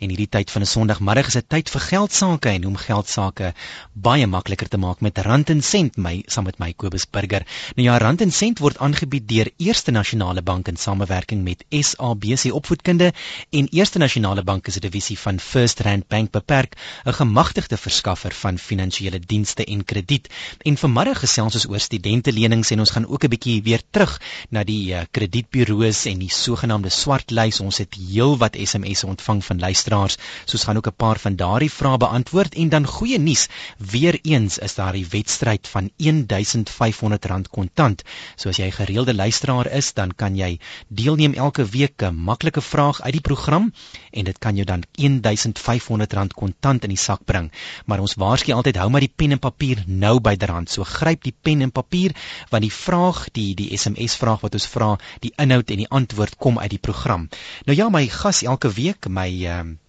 [0.00, 2.76] En hierdie tyd van 'n Sondagmiddag is 'n tyd vir geld sake en hoe om
[2.76, 3.52] geld sake
[3.92, 7.44] baie makliker te maak met Rand en Sent my saam met my Kobus Burger.
[7.76, 12.52] Nou ja, Rand en Sent word aangebied deur Eerste Nasionale Bank in samewerking met SABC
[12.52, 13.12] Opvoedkunde
[13.50, 18.32] en Eerste Nasionale Bank is 'n divisie van First Rand Bank beperk, 'n gemagtigde verskaffer
[18.32, 20.28] van finansiële dienste en krediet.
[20.62, 24.64] En vanmiddag gesels ons oor studentelenings en ons gaan ook 'n bietjie weer terug na
[24.64, 27.60] die uh, kredietburo's en die sogenaamde swart lys.
[27.60, 30.16] Ons het heelwat SMS'e ontvang van luisteraars luisteraars.
[30.44, 33.48] Soos gaan ook 'n paar van daardie vrae beantwoord en dan goeie nuus.
[33.78, 38.02] Weereens is daar die wedstryd van R1500 kontant.
[38.36, 40.58] So as jy gereelde luisteraar is, dan kan jy
[40.88, 43.72] deelneem elke week 'n maklike vraag uit die program
[44.10, 47.52] en dit kan jou dan R1500 kontant in die sak bring.
[47.86, 50.70] Maar ons waarsku altyd hou maar die pen en papier nou byderhand.
[50.70, 52.14] So gryp die pen en papier
[52.50, 56.36] want die vraag, die die SMS vraag wat ons vra, die inhoud en die antwoord
[56.36, 57.28] kom uit die program.
[57.64, 59.79] Nou ja, my gas elke week, my ehm um,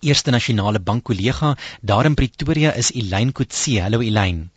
[0.00, 3.80] Eerste Nasionale Bank kollega daar in Pretoria is Elyn Kutse.
[3.80, 4.50] Hallo Elyn.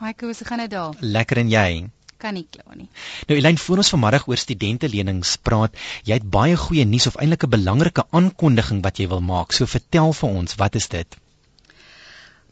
[0.00, 0.94] Haai, hoe gaan dit daar?
[1.00, 1.88] Lekker en jy?
[2.16, 2.88] Kan nie glo nie.
[3.28, 5.72] Nou Elyn, voor ons vanmiddag oor studentelenings praat,
[6.04, 9.52] jy het baie goeie nuus of eintlik 'n belangrike aankondiging wat jy wil maak.
[9.52, 11.16] So vertel vir ons, wat is dit?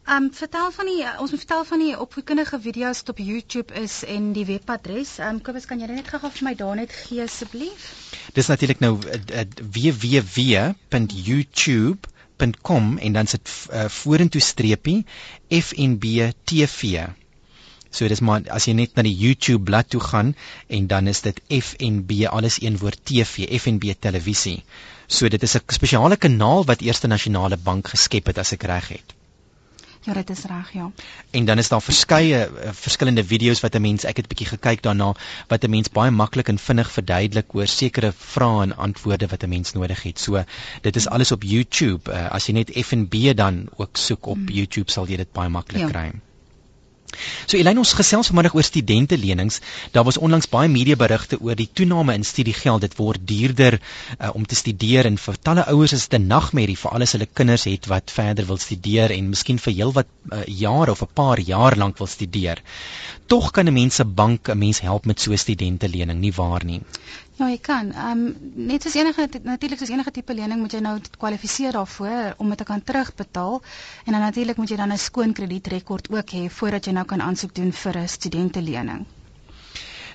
[0.08, 3.74] Ehm um, vertel van die ons moet vertel van die opvoedkundige video's wat op YouTube
[3.74, 5.18] is en die webadres.
[5.18, 7.92] Ehm um, Kobus, kan jy net gou vir my daar net gee asseblief?
[8.32, 9.44] Dis natuurlik nou uh, uh,
[9.76, 10.78] www.youtube
[12.38, 15.04] facebook.com en dan sit uh, vorentoe streepie
[15.48, 17.06] FNB TV.
[17.90, 20.34] So dis maar as jy net na die YouTube bladsy toe gaan
[20.68, 24.62] en dan is dit FNB alles een woord TV, FNB televisie.
[25.08, 28.88] So dit is 'n spesiale kanaal wat Eerste Nasionale Bank geskep het as ek reg
[28.88, 29.17] het.
[30.08, 30.90] Ja, dit is reg, ja.
[31.30, 34.46] En dan is daar verskeie uh, verskillende video's wat 'n mens ek het 'n bietjie
[34.46, 35.12] gekyk daarna
[35.48, 39.48] wat 'n mens baie maklik en vinnig verduidelik oor sekere vrae en antwoorde wat 'n
[39.48, 40.18] mens nodig het.
[40.18, 40.44] So
[40.80, 42.12] dit is alles op YouTube.
[42.12, 44.48] Uh, as jy net FNB dan ook soek op hmm.
[44.48, 45.88] YouTube sal jy dit baie maklik ja.
[45.88, 46.12] kry.
[47.48, 49.60] So Elyn ons gesels vanmiddag oor studentelenings.
[49.94, 52.84] Daar was onlangs baie medieberigte oor die toename in studiegeld.
[52.84, 56.76] Dit word duurder uh, om te studeer en vir talle ouers is dit 'n nagmerrie
[56.82, 60.90] vir alles hulle kinders het wat verder wil studeer en miskien vir heelwat uh, jare
[60.90, 62.62] of 'n paar jaar lank wil studeer.
[63.26, 66.64] Tog kan 'n mens se bank 'n mens help met so 'n studentelening, nie waar
[66.64, 66.80] nie?
[67.38, 67.92] Ja, jy kan.
[67.94, 72.34] Ehm um, net soos enige natuurlik soos enige tipe lening moet jy nou kwalifiseer daarvoor
[72.42, 73.60] om dit te kan terugbetaal
[74.04, 77.22] en dan natuurlik moet jy dan 'n skoon kredietrekord ook hê voordat jy nou kan
[77.22, 79.06] aansoek doen vir 'n studentelening.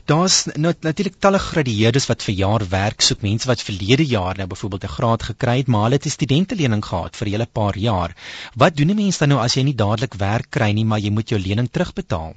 [0.06, 4.48] Daar's nou natuurlik talle gradueerdes wat vir jaar werk soek, mense wat verlede jaar nou
[4.48, 7.78] byvoorbeeld 'n graad gekry het, maar hulle het 'n studentelening gehad vir 'n hele paar
[7.78, 8.16] jaar.
[8.56, 11.10] Wat doen 'n mens dan nou as jy nie dadelik werk kry nie, maar jy
[11.10, 12.34] moet jou lening terugbetaal?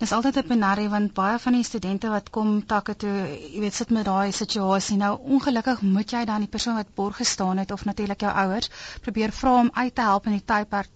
[0.00, 3.16] Dis altyd 'n penarie want baie van die studente wat kom takke toe,
[3.54, 4.96] jy weet, sit met daai situasie.
[4.96, 8.70] Nou ongelukkig moet jy dan die persoon wat borg gestaan het of natuurlik jou ouers
[9.06, 10.88] probeer vra om uit te help in die tydperk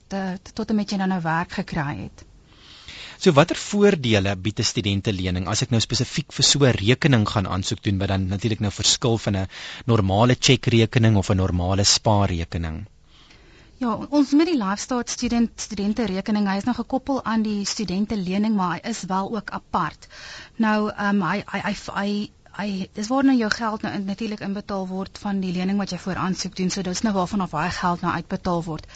[0.54, 2.24] tot en met jy dan nou werk gekry het.
[3.18, 7.46] So watter voordele bied 'n studentelening as ek nou spesifiek vir so 'n rekening gaan
[7.46, 9.48] aansoek doen wat dan natuurlik nou verskil van 'n
[9.84, 12.86] normale chequerekening of 'n normale spaarrekening?
[13.84, 18.16] Ja, ons met die Lifestyle student studente rekening, hy is nou gekoppel aan die studente
[18.16, 20.06] lening, maar hy is wel ook apart.
[20.64, 22.14] Nou, ehm um, hy hy hy hy
[22.54, 25.98] hy dis waar nou jou geld nou natuurlik inbetaal word van die lening wat jy
[26.06, 26.72] voor aansoek doen.
[26.72, 28.88] So dis nou waarvan af daai geld nou uitbetaal word.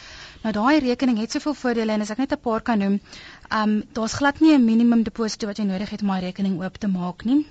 [0.47, 2.99] Nou daai rekening het soveel voordele en as ek net 'n paar kan noem,
[3.51, 6.61] ehm um, daar's glad nie 'n minimum deposito wat jy nodig het om daai rekening
[6.63, 7.45] oop te maak nie.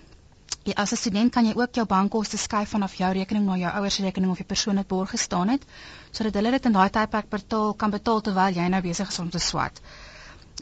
[0.77, 3.95] As 'n student kan jy ook jou bankkoste skuif vanaf jou rekening na jou ouers
[3.95, 5.65] se rekening of die persoon wat borg gestaan het,
[6.11, 9.31] sodat hulle dit in daai tydperk betaal kan betaal terwyl jy nou besig is om
[9.31, 9.81] te swat.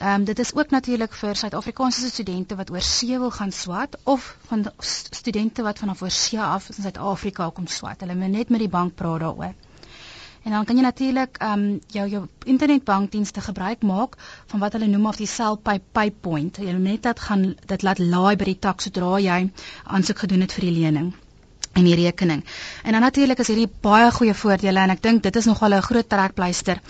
[0.01, 3.97] Ehm um, dit is ook natuurlik vir Suid-Afrikaanse studente wat oor see wil gaan swat
[4.05, 8.01] of van studente wat vanaf oor see af in Suid-Afrika kom swat.
[8.01, 9.55] Hulle moet net met die bank praat daaroor.
[10.47, 14.13] En dan kan jy natuurlik ehm um, jou jou internetbankdienste gebruik maak
[14.47, 16.61] van wat hulle noem of die Cellpay Paypoint.
[16.63, 19.39] Jy net dat gaan dit laat laai by die tak sodra jy
[19.85, 21.09] aansoek gedoen het vir die lening
[21.77, 22.45] en die rekening.
[22.83, 25.83] En dan natuurlik is hierdie baie goeie voordele en ek dink dit is nogal 'n
[25.89, 26.81] groot trekpleister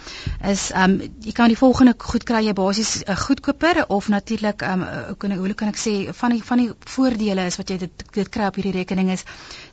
[0.53, 4.09] is ehm um, jy kan die volgende goed kry jy basies 'n uh, goedkoper of
[4.09, 7.47] natuurlik ehm um, hoe kan ek hoe kan ek sê van die van die voordele
[7.47, 9.25] is wat jy dit dit kry op hierdie rekening is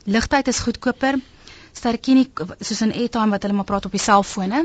[0.04, 1.20] ligtyd is goedkoper
[1.74, 2.24] Sterkini
[2.60, 4.60] soos in airtime wat hulle maar praat op die selfone.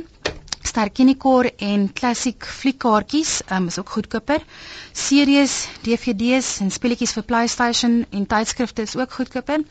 [0.70, 4.44] Sterkini Core en Classic fliekkaartjies um, is ook goedkoper.
[4.94, 5.56] Series,
[5.88, 9.64] DVD's en speletjies vir PlayStation en tydskrifte is ook goedkoper.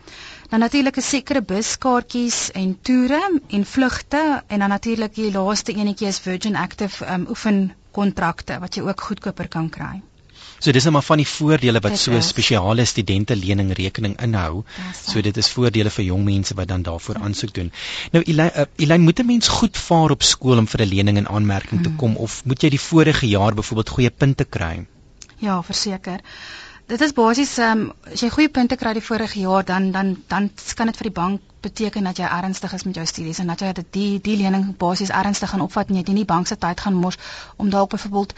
[0.50, 6.08] Dan natuurlik 'n sekere buskaartjies en toere en vlugte en dan natuurlik die laaste enetjie
[6.08, 7.62] is Virgin Active um, oefen
[7.92, 10.02] kontrakte wat jy ook goedkoper kan kry.
[10.58, 14.64] So dis net maar van die voordele wat so 'n spesiale studente lening rekening inhou.
[15.06, 17.24] So dit is voordele vir jong mense wat dan daarvoor mhm.
[17.24, 17.72] aansoek doen.
[18.12, 21.16] Nou Elyn, uh, Elyn moet 'n mens goed vaar op skool om vir 'n lening
[21.16, 21.98] in aanmerking te mhm.
[21.98, 24.86] kom of moet jy die vorige jaar byvoorbeeld goeie punte kry?
[25.38, 26.20] Ja, verseker
[26.88, 30.12] dit is basies ehm um, as jy goeie punte kry die vorige jaar dan dan
[30.28, 33.50] dan kan dit vir die bank beteken dat jy ernstig is met jou studies en
[33.52, 36.48] dat jy dit die die lening basies ernstig gaan opvat en jy nie die bank
[36.48, 37.18] se tyd gaan mors
[37.56, 38.32] om dalk byvoorbeeld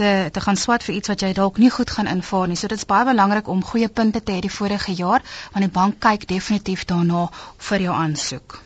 [0.00, 2.56] te te gaan swat vir iets wat jy dalk nie goed gaan invaar nie.
[2.60, 5.74] So dit is baie belangrik om goeie punte te hê die vorige jaar want die
[5.80, 7.26] bank kyk definitief daarna
[7.70, 8.60] vir jou aansoek.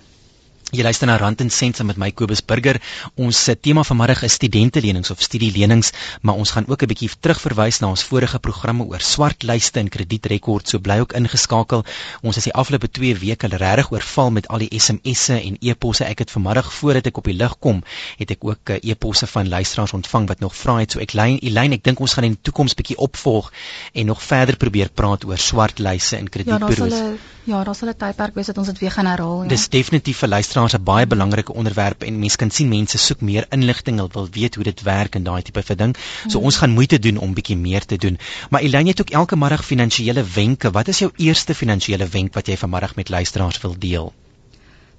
[0.70, 2.76] Jy luister na Rand en Sent saam met my Kobus Burger.
[3.18, 5.88] Ons se tema vanmiddag is studentelenings of studielenings,
[6.22, 10.70] maar ons gaan ook 'n bietjie terugverwys na ons vorige programme oor swartlyste en kredietrekords.
[10.70, 11.84] So bly ook ingeskakel.
[12.22, 16.04] Ons is die afgelope 2 weke regtig oorval met al die SMS'e en e-posse.
[16.04, 17.82] Ek het vanmiddag voordat ek op die lig kom,
[18.18, 20.92] het ek ook eh, e-posse van luisteraars ontvang wat nog vra het.
[20.92, 23.52] So ek lyn, Elyn, ek dink ons gaan in die toekoms bietjie opvolg
[23.92, 26.78] en nog verder probeer praat oor swartlyste en kredietbureaus.
[26.78, 29.06] Ja, daar sal 'n ja, daar sal 'n tydperk wees dat ons dit weer gaan
[29.06, 29.48] herhaal, ja.
[29.48, 33.20] Dis definitief vir luisteraars luisteraars 'n baie belangrike onderwerp en mense kan sien mense soek
[33.20, 35.96] meer inligting, hulle wil weet hoe dit werk en daai tipe van ding.
[36.28, 36.44] So mm.
[36.44, 38.18] ons gaan moeite doen om bietjie meer te doen.
[38.50, 40.70] Maar Elyn het ook elke middag finansiële wenke.
[40.70, 44.12] Wat is jou eerste finansiële wenk wat jy vanmiddag met luisteraars wil deel?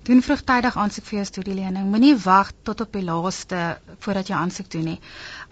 [0.03, 1.89] Doen vroegtydig aansoek vir jou studielening.
[1.93, 3.59] Moenie wag tot op die laaste
[3.99, 4.99] voordat jy aansoek doen nie.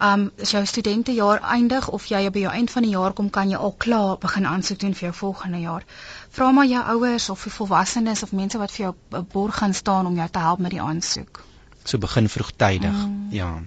[0.06, 3.50] Um as jou studentejaar eindig of jy by jou eind van die jaar kom, kan
[3.50, 5.86] jy al klaar begin aansoek doen vir jou volgende jaar.
[6.30, 10.18] Vra maar jou ouers of volwassenes of mense wat vir jou borg gaan staan om
[10.18, 11.44] jou te help met die aansoek
[11.84, 13.06] so begin vroegtydig.
[13.06, 13.26] Mm.
[13.30, 13.62] Ja.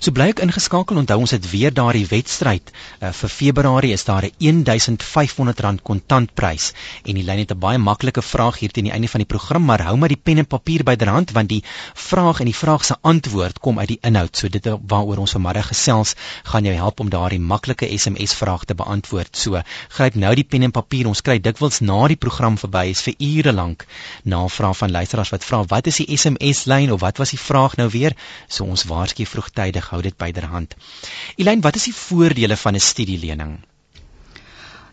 [0.00, 0.98] So bly ek ingeskakel.
[1.00, 2.70] Onthou ons het weer daardie wedstryd
[3.00, 6.72] uh, vir Februarie is daar 'n R1500 kontantprys
[7.04, 9.64] en die lyn het 'n baie maklike vraag hier teen die einde van die program,
[9.64, 11.62] maar hou maar die pen en papier byderhand want die
[11.94, 14.36] vraag en die vraag se antwoord kom uit die inhoud.
[14.36, 16.14] So dit waaroor ons vanmiddag gesels,
[16.44, 19.36] gaan jou help om daardie maklike SMS vraag te beantwoord.
[19.36, 21.06] So gryp nou die pen en papier.
[21.06, 23.86] Ons kry dikwels na die program verby is vir ure lank
[24.22, 27.76] navraag van luisteraars wat vra wat is die SMS lyn of wat was die vraag
[27.76, 28.16] nou weer,
[28.48, 30.74] so ons waarsku vroegtydig hou dit byderhand.
[31.36, 33.58] Elyn, wat is die voordele van 'n studielening?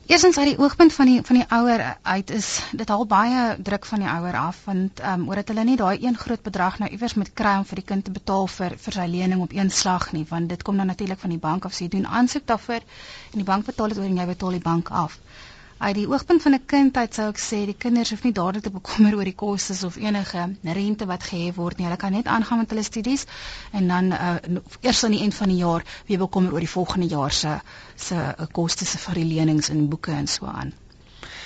[0.05, 3.85] Eerstens uit die oogpunt van die van die ouer uit is dit al baie druk
[3.85, 6.91] van die ouer af want ehm um, omdat hulle nie daai een groot bedrag nou
[6.91, 9.71] iewers moet kry om vir die kind te betaal vir vir sy lening op een
[9.71, 12.45] slag nie want dit kom dan natuurlik van die bank af sê so doen aansoek
[12.45, 12.83] daarvoor
[13.31, 15.19] en die bank betaal dit oor en jy betaal die bank af
[15.83, 18.63] uit die oogpunt van 'n kind uit sou ek sê die kinders hoef nie dadelik
[18.63, 20.43] te bekommer oor die kostes of enige
[20.77, 21.85] rente wat gehef word nie.
[21.87, 23.25] Hulle kan net aangaan met hulle studies
[23.71, 24.35] en dan uh,
[24.81, 27.59] eers aan die eind van die jaar weer bekommer oor die volgende jaar se
[27.95, 30.73] se uh, kostes vir die lenings en boeke en so aan.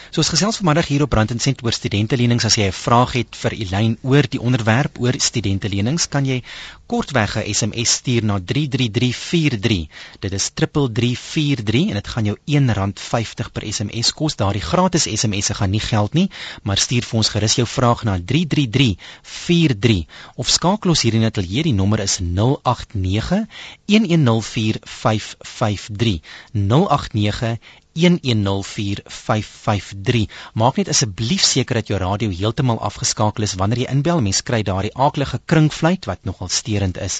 [0.07, 2.45] So ons gesels vanmiddag hier op Brand en Sent oor studentelenings.
[2.47, 6.43] As jy 'n vraag het vir Elyn oor die onderwerp oor studentelenings, kan jy
[6.87, 9.87] kortweg 'n SMS stuur na 33343.
[10.19, 14.35] Dit is 33343 en dit gaan jou R1.50 per SMS kos.
[14.35, 16.29] Daardie gratis SMS'e gaan nie geld nie,
[16.63, 20.05] maar stuur vir ons gerus jou vraag na 33343
[20.35, 21.63] of skakel ons hier in die ateljee.
[21.63, 23.45] Die nommer is 089
[23.85, 26.21] 1104553.
[26.53, 27.57] 089
[27.97, 30.29] 1104553.
[30.53, 34.21] Maak net asseblief seker dat jou radio heeltemal afgeskakel is wanneer jy inbel.
[34.21, 37.15] Mens kry daardie aaklige krinkfluit wat nogal sterend is.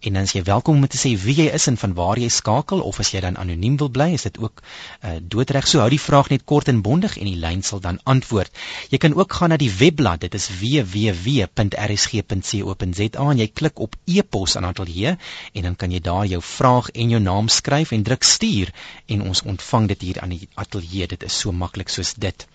[0.00, 2.28] En dan is jy welkom om te sê wie jy is en van waar jy
[2.32, 4.64] skakel of as jy dan anoniem wil bly, is dit ook uh,
[5.22, 5.68] doodreg.
[5.68, 8.50] So hou die vraag net kort en bondig en die lyn sal dan antwoord.
[8.92, 10.20] Jy kan ook gaan na die webblad.
[10.26, 11.46] Dit is www.rsg.co.za
[13.28, 15.16] en jy klik op e-pos aan ateljee
[15.52, 18.72] en dan kan jy daar jou vraag en jou naam skryf en druk stuur
[19.06, 21.06] en ons ontvang dit hier aan die ateljee.
[21.06, 22.46] Dit is so maklik soos dit.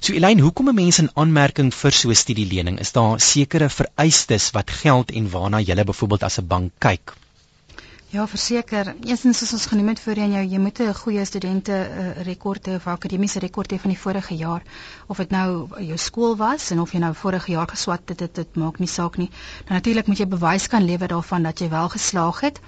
[0.00, 2.80] So Elyn, hoekom 'n mens in aanmerking vir so 'n studielening?
[2.80, 7.14] Is daar sekere vereistes wat geld en waarna jy byvoorbeeld as 'n bank kyk?
[8.10, 8.94] Ja, verseker.
[9.04, 12.76] Eerstens soos ons genoem het voorheen jou, jy moet 'n goeie studente uh, rekord hê
[12.76, 14.62] of akademiese rekord hê van die vorige jaar.
[15.06, 18.34] Of dit nou jou skool was en of jy nou vorige jaar geswat het, dit
[18.34, 19.28] dit maak nie saak nie.
[19.66, 22.60] Dan natuurlik moet jy bewys kan lewer daarvan dat jy wel geslaag het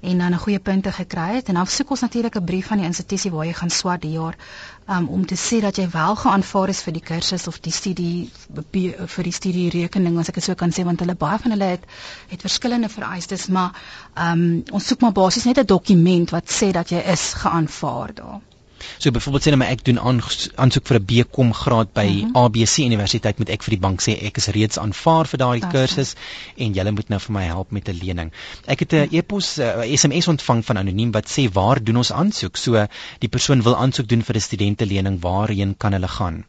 [0.00, 2.76] en dan 'n goeie punte gekry het en dan soek ons natuurlik 'n brief van
[2.78, 4.36] die institusie waar jy gaan swat die jaar
[4.88, 8.30] um, om te sê dat jy wel geaanvaar is vir die kursus of die studie
[9.06, 11.64] vir die studie rekening as ek dit so kan sê want hulle baie van hulle
[11.74, 11.84] het
[12.28, 13.72] het verskillende vereistes maar
[14.14, 18.40] um, ons soek maar basies net 'n dokument wat sê dat jy is geaanvaar daar.
[18.98, 22.42] So byvoorbeeld sê net maar ek doen aansoek vir 'n BCom graad by mm -hmm.
[22.42, 26.14] ABC Universiteit moet ek vir die bank sê ek is reeds aanvaar vir daardie kursus
[26.56, 28.32] en julle moet nou vir my help met 'n lening.
[28.66, 29.18] Ek het 'n mm -hmm.
[29.18, 32.56] e-pos uh, SMS ontvang van anoniem wat sê waar doen ons aansoek?
[32.56, 32.86] So
[33.18, 36.44] die persoon wil aansoek doen vir 'n studentelening, waarheen kan hulle gaan?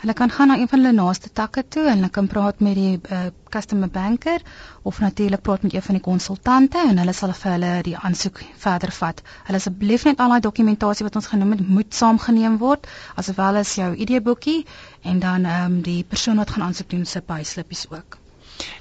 [0.00, 2.74] Hulle kan gaan na een van hulle naaste takke toe en hulle kan praat met
[2.76, 3.20] die uh,
[3.54, 4.42] customer banker
[4.82, 8.42] of natuurlik praat met een van die konsultante en hulle sal vir hulle die aansoek
[8.66, 9.22] verder vat.
[9.48, 12.86] Hulle asseblief net al daai dokumentasie wat ons genoem het moet saamgeneem word,
[13.16, 14.60] asof as jou ID-boekie
[15.02, 18.25] en dan ehm um, die persoon wat gaan aansoek doen se payslipies ook.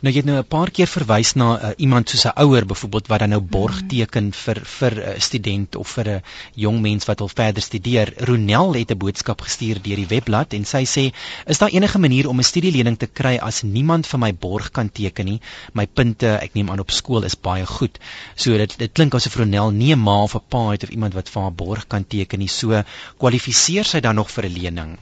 [0.06, 3.08] Nou jy het nou 'n paar keer verwys na uh, iemand soos 'n ouer byvoorbeeld
[3.08, 3.88] wat dan nou borg mm.
[3.88, 6.22] teken vir vir 'n uh, student of vir 'n
[6.54, 8.14] jong mens wat wil verder studeer.
[8.18, 11.14] Ronel het 'n boodskap gestuur deur die webblad en sy sê:
[11.46, 14.92] "Is daar enige manier om 'n studielening te kry as niemand vir my borg kan
[14.92, 15.40] teken nie?
[15.74, 18.00] My punte, ek neem aan op skool is baie goed."
[18.36, 21.14] So dit dit klink asof Ronel nie 'n ma of 'n pa het of iemand
[21.14, 22.48] wat vir haar borg kan teken nie.
[22.48, 22.84] So
[23.18, 24.98] kwalifiseer sy dan nog vir 'n lening?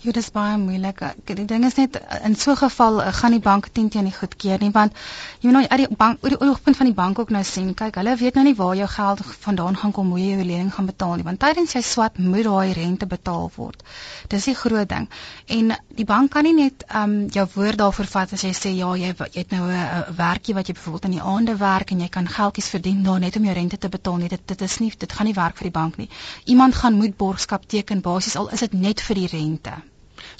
[0.00, 1.02] Ja, dit is baie moeilik.
[1.28, 4.12] Die ding is net in so 'n geval eh, gaan die bank teen teen nie
[4.12, 4.92] goedkeur nie want
[5.40, 7.74] jy moet nou uit die bank oor die oogpunt van die bank ook nou sien.
[7.74, 10.72] Kyk, hulle weet nou nie waar jou geld vandaan gaan kom, hoe jy jou lening
[10.74, 13.82] gaan betaal nie, want tydens jy swat moet daai rente betaal word.
[14.28, 15.08] Dis die groot ding.
[15.46, 18.74] En die bank kan nie net ehm um, jou woord daarvoor vat as jy sê
[18.78, 22.00] ja, jy, jy het nou 'n werkie wat jy byvoorbeeld in die aande werk en
[22.00, 24.28] jy kan geldjies verdien daar net om jou rente te betaal nie.
[24.28, 26.08] Dit dit is nie dit gaan nie werk vir die bank nie.
[26.44, 29.89] Iemand gaan moet borgskap teken basies al is dit net vir die rente.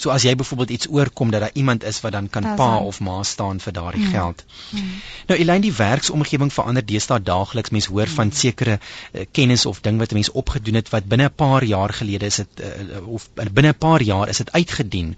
[0.00, 3.00] So as jy byvoorbeeld iets oorkom dat daar iemand is wat dan kan pa of
[3.04, 4.14] ma staan vir daardie hmm.
[4.14, 4.44] geld.
[4.70, 4.94] Hmm.
[5.28, 7.74] Nou Elaine, die werksomgewing verander deesdae daagliks.
[7.74, 8.14] Mens hoor hmm.
[8.14, 11.64] van sekere uh, kennis of ding wat 'n mens opgedoen het wat binne 'n paar
[11.64, 15.16] jaar gelede is dit uh, of binne 'n paar jaar is dit uitgedien.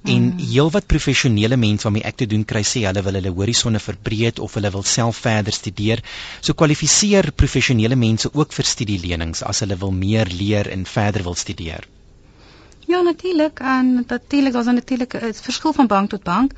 [0.00, 0.14] Hmm.
[0.14, 4.40] En heelwat professionele mense waarmee ek te doen kry sê hulle wil hulle horisonne verbreek
[4.40, 6.00] of hulle wil self verder studeer.
[6.40, 11.34] So kwalifiseer professionele mense ook vir studielenings as hulle wil meer leer en verder wil
[11.34, 11.84] studeer.
[12.92, 13.60] Ja, natuurlik.
[13.60, 16.52] En natuurlik, daar's 'n verskil van bank tot bank.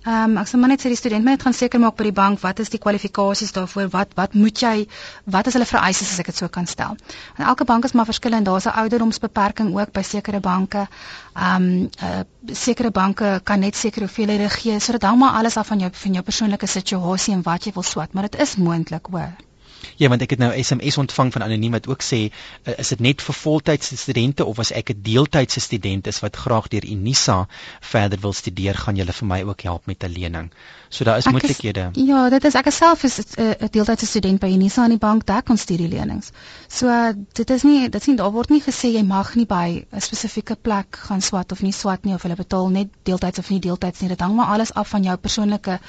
[0.00, 2.18] Ehm um, ek sê maar net sê die student moet gaan seker maak by die
[2.18, 3.88] bank wat is die kwalifikasies daarvoor?
[3.92, 4.86] Wat wat moet jy
[5.24, 6.96] wat is hulle vereistes as ek dit so kan stel?
[7.36, 8.44] En elke bank is maar verskillend.
[8.44, 10.86] Daar's 'n ouderdomsbeperking ook by sekere banke.
[11.34, 12.20] Ehm um, uh,
[12.52, 14.80] sekere banke kan net sekere hoeveelhede gee.
[14.80, 17.72] So dit hang maar alles af van jou van jou persoonlike situasie en wat jy
[17.72, 19.49] wil swat, maar dit is moontlik, hoor.
[19.96, 23.00] Ja, want ek het nou SMS ontvang van anoniem wat ook sê, uh, is dit
[23.00, 27.46] net vir voltydse studente of as ek 'n deeltydse student is wat graag deur Unisa
[27.80, 30.50] verder wil studeer, gaan julle vir my ook help met 'n lening.
[30.88, 31.90] So daar is moontlikhede.
[31.92, 34.98] Ja, dit is ek is self is 'n uh, deeltydse student by Unisa aan die
[34.98, 36.30] bank, daar kan studielenings.
[36.68, 39.86] So uh, dit is nie dit sien daar word nie gesê jy mag nie by
[39.92, 43.50] 'n spesifieke plek gaan swat of nie swat nie of hulle betaal net deeltyds of
[43.50, 44.08] nie deeltyds nie.
[44.08, 45.80] Dit hang maar alles af van jou persoonlike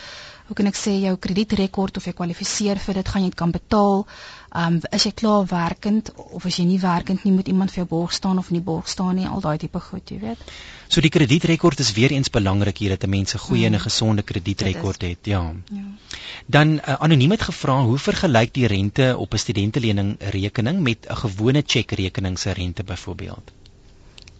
[0.51, 3.53] hoe kan ek sê jou kredietrekord of jy kwalifiseer vir dit gaan jy dit kan
[3.55, 4.01] betaal.
[4.61, 7.87] Um is jy klaar werkend of as jy nie werkend nie moet iemand vir jou
[7.93, 10.43] borg staan of nie borg staan nie, al daai tipe goed, jy weet.
[10.91, 13.79] So die kredietrekord is weer eens belangrik hier dat 'n mens 'n goeie en 'n
[13.79, 13.85] mm.
[13.87, 15.41] gesonde kredietrekord het, ja.
[15.71, 15.87] ja.
[16.45, 21.15] Dan uh, anoniem het gevra hoe vergelyk die rente op 'n studentelening rekening met 'n
[21.15, 23.51] gewone tjekrekening se rente byvoorbeeld?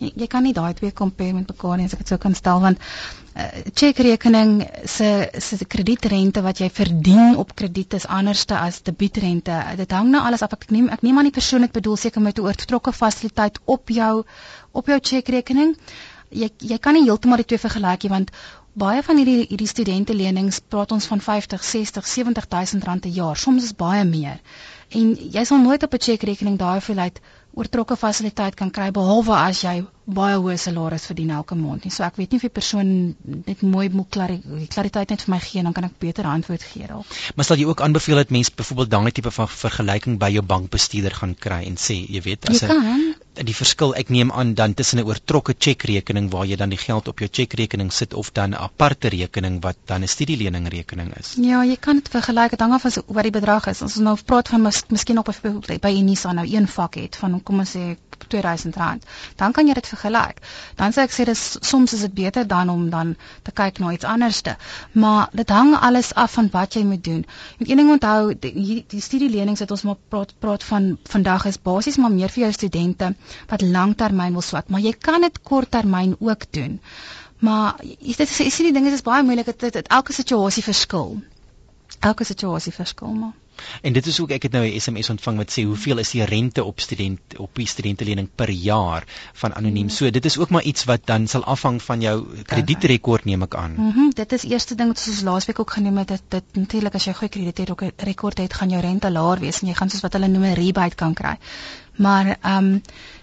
[0.01, 2.62] Jy, kan nie daai twee compare met mekaar nie as ek dit sou kan stel
[2.63, 3.48] want uh,
[3.81, 4.53] chequerekening
[4.93, 5.10] se
[5.48, 9.58] se kredietrente wat jy verdien op krediet is anderste as debietrente.
[9.77, 10.55] Dit hang nou alles af.
[10.58, 13.89] Ek neem ek neem aan die persoon het bedoel seker met 'n oortrokke fasiliteit op
[13.89, 14.24] jou
[14.72, 15.77] op jou chequerekening.
[16.29, 18.31] Jy jy kan nie heeltemal die twee vergelyk nie want
[18.74, 23.12] baie van hierdie hierdie studente lenings praat ons van 50, 60, 70 000 rand 'n
[23.12, 23.38] jaar.
[23.38, 24.39] Soms is baie meer.
[24.89, 27.20] En jy sal nooit op 'n chequerekening daai hoeveelheid
[27.58, 29.81] oortrokke fasiliteit kan kry behalwe as jy
[30.12, 31.91] baie hoë salaris verdien elke maand nie.
[31.93, 32.91] So ek weet nie of die persoon
[33.48, 37.17] net mooi moet klariteit net vir my gee dan kan ek beter antwoord gee dalk.
[37.36, 41.15] Maar sal jy ook aanbeveel dat mense byvoorbeeld daai tipe van vergelyking by jou bankbestuurder
[41.22, 45.00] gaan kry en sê, jy weet, as 'n die verskil ek neem aan dan tussen
[45.00, 48.60] 'n oortrokke tjekrekening waar jy dan die geld op jou tjekrekening sit of dan 'n
[48.60, 51.36] aparte rekening wat dan 'n studielening rekening is.
[51.38, 53.82] Ja, jy kan dit vergelyk, dit hang af van wat die bedrag is.
[53.82, 55.30] As ons nou praat van mis, miskien op
[55.82, 59.88] by Unisa nou een vak het van kom ons sê R2000, dan kan jy dit
[59.88, 60.42] vergelyk.
[60.80, 63.94] Dan sê ek sê dis soms is dit beter dan om dan te kyk na
[63.96, 64.56] iets anderste.
[64.94, 67.25] Maar dit hang alles af van wat jy moet doen.
[67.58, 71.62] Moet een ding onthou, die, die studielenings wat ons maar praat praat van vandag is
[71.62, 73.13] basies maar meer vir jou studente
[73.50, 76.80] wat lanktermyn wil swat, maar jy kan dit korttermyn ook doen.
[77.42, 81.16] Maar jy dit sê die dinge is baie moeilik dit, dit elke situasie verskil.
[82.00, 83.38] Elke situasie verskil maar.
[83.81, 86.24] En dit is ook ek het nou 'n SMS ontvang wat sê hoeveel is die
[86.25, 89.03] rente op student op die studentelening per jaar
[89.34, 89.89] van anoniem.
[89.89, 93.55] So dit is ook maar iets wat dan sal afhang van jou kredietrekord neem ek
[93.55, 93.72] aan.
[93.72, 94.00] Mhm.
[94.00, 97.05] Mm dit is eerste ding wat ons laasweek ook genoem het dat dit natuurlik as
[97.05, 100.27] jy goeie kredietrekord het, gaan jou rente laer wees en jy gaan soos wat hulle
[100.27, 101.38] noem 'n rebate kan kry.
[101.96, 102.81] Maar ehm um,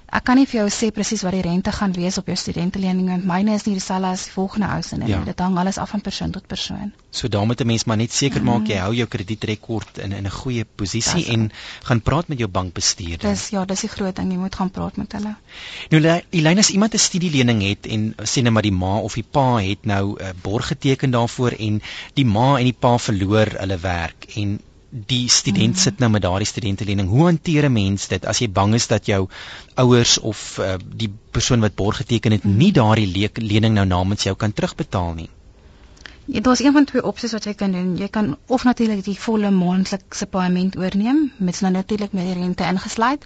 [0.08, 3.10] ek kan nie vir jou sê presies wat die rente gaan wees op jou studentelening
[3.12, 5.10] want myne is nie dieselfde as die volgende ou se nie.
[5.12, 5.20] Ja.
[5.24, 6.92] Dit hang alles af van persoon tot persoon.
[7.10, 8.80] So daarmee moet 'n mens maar net seker maak jy mm.
[8.80, 11.50] hou jou kredietrekord in in 'n goeie posisie en
[11.82, 13.28] gaan praat met jou bankbestuurder.
[13.28, 15.34] Dis ja, dis die groot ding, jy moet gaan praat met hulle.
[15.90, 19.26] Nou Elina, as iemand 'n studielening het en sê net maar die ma of die
[19.30, 21.82] pa het nou 'n uh, borg geteken daarvoor en
[22.14, 26.48] die ma en die pa verloor hulle werk en die student sit nou met daardie
[26.48, 27.08] studentelening.
[27.08, 29.28] Hoe hanteer 'n mens dit as jy bang is dat jou
[29.74, 34.22] ouers of uh, die persoon wat borg geteken het nie daardie le lening nou namens
[34.22, 35.28] jou kan terugbetaal nie?
[36.24, 37.96] Ja, daar's een van twee opsies wat jy kan doen.
[37.96, 42.64] Jy kan of natuurlik die volle maandelikse paaiement oorneem met nou natuurlik met die rente
[42.64, 43.24] ingesluit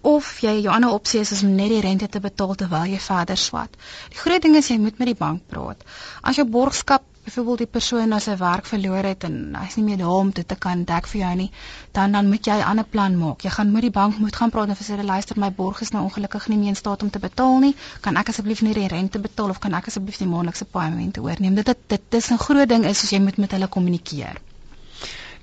[0.00, 3.36] of jy jou ander opsie is om net die rente te betaal terwyl jy verder
[3.36, 3.76] swat.
[4.12, 5.82] Die groot ding is jy moet met die bank praat.
[6.22, 10.00] As jou borgskap byvoorbeeld die persoon as sy werk verloor het en hy's nie meer
[10.02, 11.48] daar om dit te kan dek vir jou nie,
[11.96, 13.42] dan dan moet jy 'n ander plan maak.
[13.42, 15.92] Jy gaan met die bank moet gaan praat en vir hulle luister, my borg is
[15.92, 17.74] nou ongelukkig nie meer in staat om te betaal nie.
[18.00, 21.54] Kan ek asseblief nie die rente betaal of kan ek asseblief die maandelikse paemente oorneem?
[21.54, 24.36] Dit dit dit is 'n groot ding is as jy moet met hulle kommunikeer.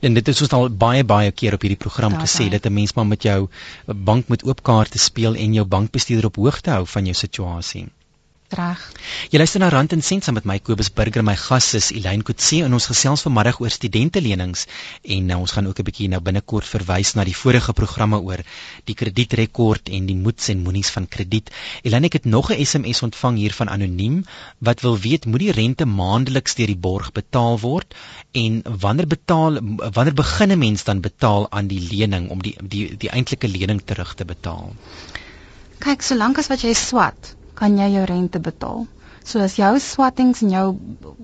[0.01, 2.93] En dit is ons al baie baie keer op hierdie program gesê dat 'n mens
[2.93, 3.49] maar met jou
[3.85, 7.89] bank moet oop kaarte speel en jou bankbestuurder op hoogte hou van jou situasie
[8.57, 8.81] reg.
[9.31, 11.23] Jy luister na Rand en Sent saam met my Kobus Burger.
[11.23, 14.65] My gas is Elyn Kotse en ons gesels vanmiddag oor studentelenings
[15.15, 18.43] en nou ons gaan ook 'n bietjie nou binnekort verwys na die vorige programme oor
[18.85, 21.49] die kredietrekord en die moets en moenies van krediet.
[21.83, 24.23] Elyn, ek het nog 'n SMS ontvang hier van anoniem
[24.59, 27.95] wat wil weet moet die rente maandeliks deur die borg betaal word
[28.31, 29.59] en wanneer betaal
[29.93, 33.81] wanneer begin 'n mens dan betaal aan die lening om die die die eintlike lening
[33.85, 34.75] terug te betaal?
[35.79, 38.87] Kyk, solank as wat jy swat kan jy jou rente betaal.
[39.23, 40.65] So as jou swattings en jou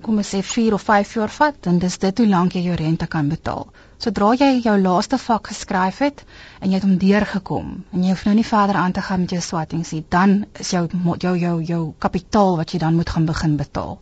[0.02, 2.76] kom ons sê 4 of 5 jaar vat, dan dis dit hoe lank jy jou
[2.78, 3.66] rente kan betaal.
[3.98, 6.22] Sodra jy jou laaste vak geskryf het
[6.60, 9.34] en jy het hom deurgekom en jy hoef nou nie verder aan te gaan met
[9.34, 10.84] jou swattings nie, dan is jou
[11.26, 13.98] jou jou jou kapitaal wat jy dan moet gaan begin betaal.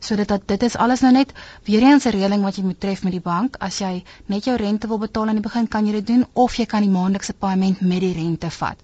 [0.00, 1.32] So dit dit is alles nou net
[1.68, 3.56] weer eens 'n reëling wat jy moet tref met die bank.
[3.60, 6.56] As jy net jou rente wil betaal aan die begin, kan jy dit doen of
[6.56, 8.76] jy kan die maandelikse paaiement met die rente vat.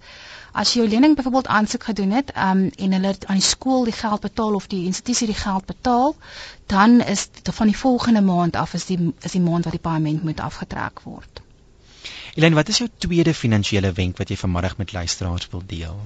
[0.53, 3.95] As jy jou lening byvoorbeeld aansoek gedoen het, um, en hulle aan die skool die
[3.97, 6.15] geld betaal of die institusie die geld betaal,
[6.69, 10.23] dan is van die volgende maand af is die is die maand wat die paaiement
[10.23, 11.41] moet afgetrek word.
[12.35, 15.97] Elyn, wat is jou tweede finansiële wenk wat jy vanmiddag met luisteraars wil deel?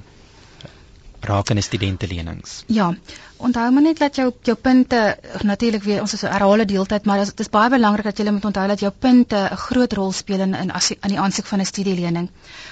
[1.27, 2.63] Rakende studentelenings.
[2.67, 2.95] Ja.
[3.37, 4.99] Onthou maar net dat jou jou punte
[5.45, 8.45] natuurlik weer ons is 'n herhale deeltyd, maar dit is baie belangrik dat jy moet
[8.45, 11.59] onthou dat jou punte 'n groot rol speel in in as in die aansoek van
[11.59, 12.29] 'n studielening.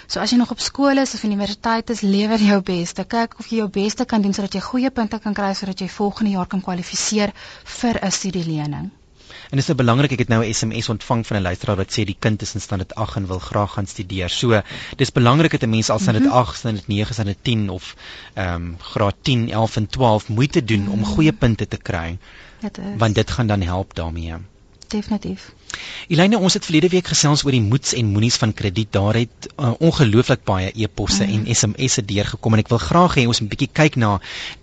[0.07, 3.03] So as jy nog op skool is of universiteit is, lewer jou beste.
[3.03, 5.89] Kyk of jy jou beste kan doen sodat jy goeie punte kan kry sodat jy
[5.89, 7.31] volgende jaar kan kwalifiseer
[7.63, 8.91] vir 'n studielening.
[9.49, 11.91] En dit is nou belangrik ek het nou 'n SMS ontvang van 'n luisteraar wat
[11.91, 14.29] sê die kind is in standaard 8 en wil graag gaan studeer.
[14.29, 14.61] So
[14.95, 17.95] dis belangrik dat 'n mens al standaard 8, standaard 9, standaard 10 of
[18.33, 22.17] ehm um, graad 10, 11 en 12 moeite doen om goeie punte te kry.
[22.59, 22.83] Dit is.
[22.97, 24.33] Want dit gaan dan help daarmee
[24.89, 25.53] definitief.
[26.07, 28.91] Elyne, ons het verlede week gesels oor die moets en moenies van krediet.
[28.95, 31.33] Daar het uh, ongelooflik baie e-posse mm.
[31.35, 34.11] en SMS'e deurgekom en ek wil graag hê ons moet 'n bietjie kyk na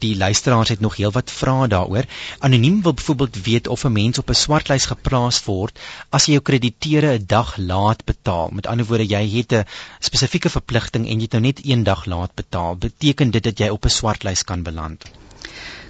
[0.04, 2.08] die luisteraars het nog heelwat vrae daaroor.
[2.38, 5.78] Anoniem wil byvoorbeeld weet of 'n mens op 'n swartlys geplaas word
[6.11, 8.48] as jy jou krediteure 'n dag laat betaal.
[8.52, 9.66] Met ander woorde, jy het 'n
[10.00, 12.76] spesifieke verpligting en jy het nou net een dag laat betaal.
[12.76, 15.21] Beteken dit dat jy op 'n swartlys kan beland?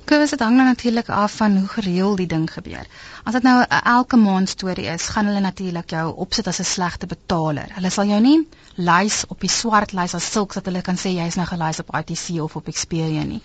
[0.02, 2.86] Kobus, dit hang nou natuurlik af van hoe gereeld die ding gebeur.
[3.24, 6.64] As dit nou 'n elke maand storie is, gaan hulle natuurlik jou opsit as 'n
[6.64, 7.68] slegte betaler.
[7.74, 11.14] Hulle sal jou nie lys op die swart lys as sulks dat hulle kan sê
[11.14, 13.42] jy's nou gelys op ITC of op Experian nie.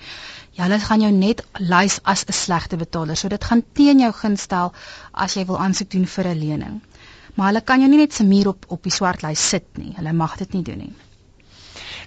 [0.51, 3.17] Ja, hulle gaan jou net lys as 'n slegte betaler.
[3.17, 4.73] So dit gaan teen jou gunstel
[5.11, 6.81] as jy wil aansoek doen vir 'n lening.
[7.35, 9.93] Maar hulle kan jou nie net se muur op op die swart lys sit nie.
[9.95, 10.93] Hulle mag dit nie doen nie.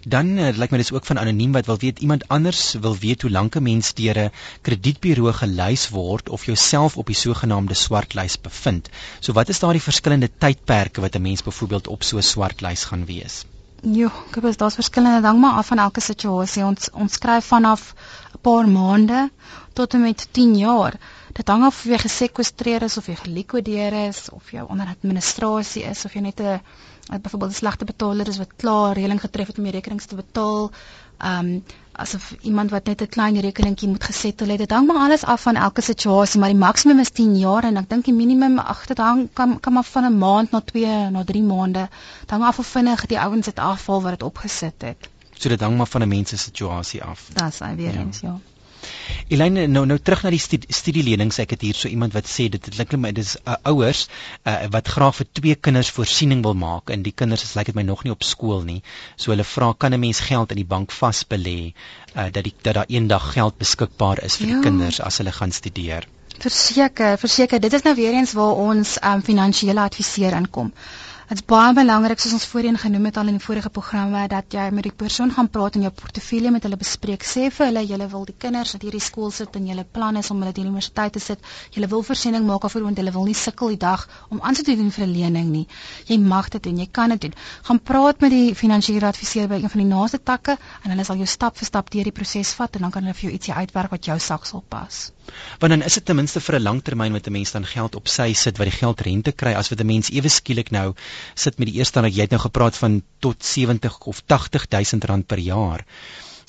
[0.02, 3.22] Dan uh, lyk my dis ook van anoniem wat wil weet iemand anders wil weet
[3.22, 4.32] hoe lank 'n mens deur 'n
[4.62, 8.88] kredietburo gelys word of jouself op die sogenaamde swartlys bevind.
[9.20, 13.04] So wat is daardie verskillende tydperke wat 'n mens byvoorbeeld op so 'n swartlys gaan
[13.04, 13.44] wees?
[13.82, 14.10] Jo,
[14.40, 16.64] weet daar's verskillende ding maar af van elke situasie.
[16.64, 17.94] Ons ons skryf vanaf
[18.34, 19.30] 'n paar maande
[19.72, 20.98] tot en met 10 jaar.
[21.32, 25.82] Dit hang af of jy gesekwestreer is of jy gelikwideer is of jy onder administrasie
[25.82, 26.60] is of jy net 'n
[27.06, 30.70] byvoorbeeld 'n slegte betaler is wat klaar reëling getref het om die rekenings te betaal.
[31.18, 34.58] Ehm um, asof iemand wat net 'n klein rekeningkie moet gesettel het.
[34.58, 37.76] Dit hang maar alles af van elke situasie, maar die maksimum is 10 jaar en
[37.76, 41.10] ek dink die minimum ag dit hang kan kan maar van 'n maand na 2
[41.10, 41.88] na 3 maande.
[42.20, 45.08] Dit hang af hoe vinnig die ouens dit afval wat dit opgesit het.
[45.32, 47.28] So dit hang maar van 'n mens se situasie af.
[47.34, 48.00] Dis hy weer ja.
[48.00, 48.38] eens, ja.
[49.30, 50.40] Elyne nou nou terug na die
[50.74, 54.00] studielenings ek het hier so iemand wat sê dit klink my dis uh, ouers
[54.42, 56.90] uh, wat graag vir twee kinders voorsiening wil maak.
[56.90, 58.80] En die kinders is lyk dit my nog nie op skool nie.
[59.16, 61.58] So hulle vra kan 'n mens geld in die bank vasbelê
[62.16, 64.54] uh, dat die dat daar eendag geld beskikbaar is vir ja.
[64.54, 66.08] die kinders as hulle gaan studeer?
[66.40, 70.74] Verseker verseker dit is nou weer eens waar ons um, finansiële adviseur inkom
[71.30, 74.64] Dit's baie belangrik soos ons voorheen genoem het al in die vorige programme dat jy
[74.74, 77.22] met die persoon gaan praat en jou portefeulje met hulle bespreek.
[77.32, 80.32] Sê vir hulle jy wil die kinders wat hierdie skool sit en julle plan is
[80.34, 81.46] om hulle die universiteit te sit.
[81.76, 84.66] Jy wil voorsiening maak of want hulle wil nie sukkel die dag om aan te
[84.72, 85.66] doen vir 'n lening nie.
[86.10, 87.38] Jy mag dit doen, jy kan dit doen.
[87.62, 91.16] Gaan praat met die finansiële adviseur by een van die naaste takke en hulle sal
[91.16, 93.54] jou stap vir stap deur die proses vat en dan kan hulle vir jou ietsie
[93.54, 95.12] uitwerk wat jou sak sal pas.
[95.58, 98.08] Want dan is dit ten minste vir 'n langtermyn met 'n mens dan geld op
[98.08, 100.94] sy sit wat die geld rente kry as wat 'n mens ewe skielik nou
[101.34, 105.06] sit met die eerste dan jy het nou gepraat van tot 70 of 80 000
[105.06, 105.84] rand per jaar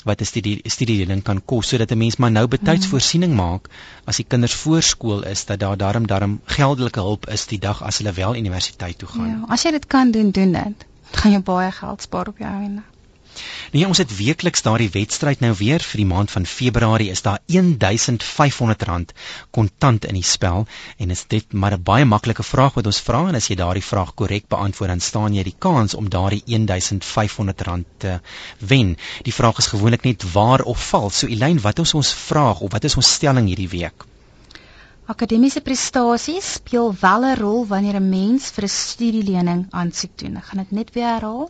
[0.04, 2.92] wat 'n studie studielening kan kos sodat 'n mens maar nou betyds mm.
[2.92, 3.70] voorsiening maak
[4.06, 7.98] as die kinders voorskool is dat daar darm darm geldelike hulp is die dag as
[7.98, 9.28] hulle wel universiteit toe gaan.
[9.28, 10.88] Ja, as jy dit kan doen, doen dit.
[11.12, 12.82] Dan gaan jy baie geld spaar op jou einde.
[13.72, 17.40] Nee, ons het weekliks daardie wedstryd nou weer vir die maand van Februarie is daar
[17.48, 19.14] R1500
[19.56, 20.68] kontant in die spel
[20.98, 23.86] en is dit maar 'n baie maklike vraag wat ons vra en as jy daardie
[23.92, 28.20] vraag korrek beantwoord dan staan jy die kans om daardie R1500 te
[28.60, 28.98] wen.
[29.24, 31.20] Die vraag is gewoonlik net waar of vals.
[31.20, 34.06] So Elyn, wat is ons vraag of wat is ons stelling hierdie week?
[35.12, 40.38] Akademiese prestasies speel wel 'n rol wanneer 'n mens vir 'n studielening aansoek doen.
[40.38, 41.50] Ek gaan dit net weer herhaal.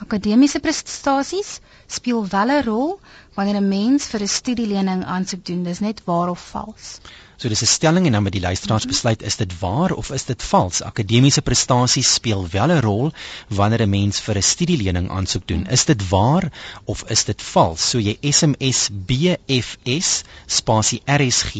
[0.00, 3.00] Akademiese prestasies speel wel 'n rol
[3.34, 5.62] wanneer 'n mens vir 'n studielening aansoek doen.
[5.64, 6.98] Dis net waar of vals.
[7.42, 8.92] So dis 'n stelling en dan met die luisteraars mhm.
[8.92, 10.82] besluit is dit waar of is dit vals.
[10.82, 13.12] Akademiese prestasies speel wel 'n rol
[13.48, 15.66] wanneer 'n mens vir 'n studielening aansoek doen.
[15.66, 16.52] Is dit waar
[16.84, 17.90] of is dit vals?
[17.90, 21.54] So jy SMS BFS spasie RSG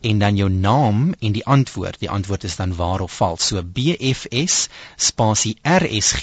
[0.00, 1.98] en dan jou naam en die antwoord.
[1.98, 3.46] Die antwoord is dan waar of vals.
[3.46, 6.22] So BFS spasie RSG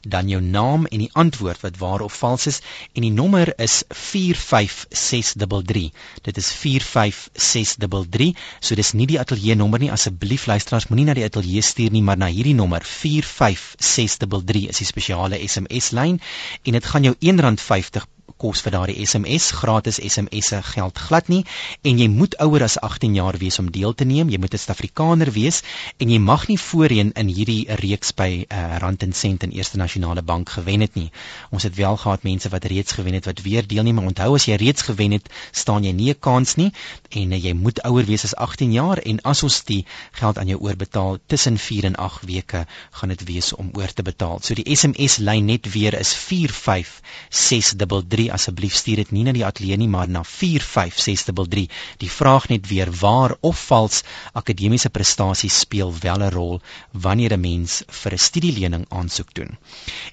[0.00, 2.60] dan jou naam en die antwoord wat waar of vals is
[2.92, 5.90] en die nommer is 45633.
[6.22, 8.36] Dit is 45633 nie.
[8.60, 9.90] So dis nie die ateljee nommer nie.
[9.92, 14.88] Asseblief luisteraars, moenie na die ateljee stuur nie, maar na hierdie nommer 45633 is die
[14.88, 16.20] spesiale SMS lyn
[16.64, 18.08] en dit gaan jou R1.50
[18.40, 19.50] kos vir daardie SMS.
[19.60, 21.42] Gratis SMS'e geld glad nie
[21.84, 24.30] en jy moet ouer as 18 jaar wees om deel te neem.
[24.32, 25.62] Jy moet 'n Suid-Afrikaner wees
[25.98, 29.76] en jy mag nie voorheen in hierdie reeks by uh, Rand en Sent en Eerste
[29.76, 31.10] Nasionale Bank gewen het nie.
[31.50, 34.48] Ons het wel gehad mense wat reeds gewen het wat weer deelneem, maar onthou as
[34.48, 36.72] jy reeds gewen het, staan jy nie 'n kans nie
[37.10, 40.46] en uh, jy moet ouer wees as 18 jaar en as ons die geld aan
[40.46, 44.38] jou oorbetaal tussen 4 en 8 weke, gaan dit wees om oor te betaal.
[44.42, 49.76] So die SMS lyn net weer is 45633 asseblief stuur dit nie na die ateljee
[49.76, 56.22] nie maar na 45633 die vraag net weer waar of vals akademiese prestasies speel wel
[56.28, 56.60] 'n rol
[56.92, 59.58] wanneer 'n mens vir 'n studielening aansoek doen?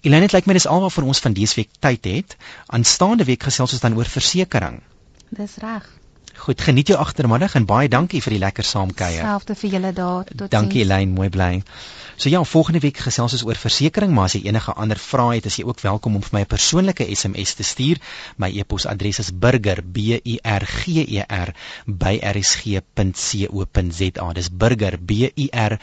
[0.01, 2.37] Elene dit lyk my dis alwaar vir ons van dese week tyd het.
[2.67, 4.83] Aanstaande week gesels ons dan oor versekerings
[5.29, 5.87] Dis reg
[6.37, 9.23] Goed, geniet jou agtermiddag en baie dankie vir die lekker saamkuier.
[9.25, 10.23] Selfde vir julle daar.
[10.29, 11.63] Tot dankie Elyn, mooi bly.
[12.17, 15.45] So ja, volgende week gesels ons oor versekerings, maar as jy enige ander vrae het,
[15.49, 17.97] is jy ook welkom om vir my 'n persoonlike SMS te stuur.
[18.37, 21.53] My e-posadres is burger b u r g e r
[21.85, 24.27] by rsg.co.za.
[24.33, 25.79] Dis burger b u r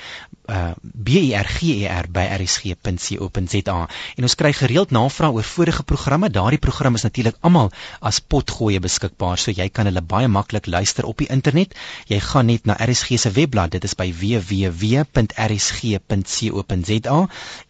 [0.48, 3.88] uh, b u r g e by rsg.co.za.
[4.16, 6.30] En ons kry gereeld navrae oor vorige programme.
[6.30, 11.04] Daardie programme is natuurlik almal as potgoeie beskikbaar, so jy kan hulle baie maklik luister
[11.09, 11.74] op die internet.
[12.11, 14.98] Jy gaan net na RSG se webblad, dit is by www.rsg.co.za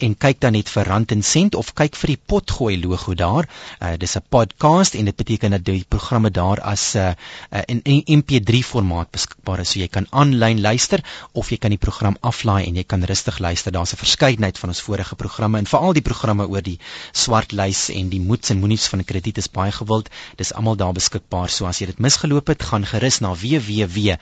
[0.09, 3.45] en kyk dan net vir Rand en Sent of kyk vir die potgooi logo daar.
[3.81, 7.13] Uh, dis 'n podcast en dit beteken dat die programme daar as 'n uh,
[7.53, 11.01] uh, in, in MP3 formaat beskikbaar is, so jy kan aanlyn luister
[11.33, 13.72] of jy kan die program aflaai en jy kan rustig luister.
[13.72, 16.79] Daar's 'n verskeidenheid van ons vorige programme en veral die programme oor die
[17.12, 20.11] swart lys en die moets en moenies van krediet is baie gewild.
[20.37, 21.48] Dis almal daar beskikbaar.
[21.48, 24.20] So as jy dit misgeloop het, gaan gerus na www.rsg.co.za.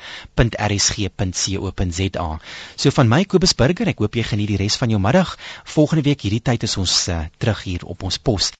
[2.76, 5.38] So van my Kobus Burger, ek hoop jy geniet die res van jou middag.
[5.64, 8.52] Volgende week hierdie tyd is ons uh, terug hier op ons pos.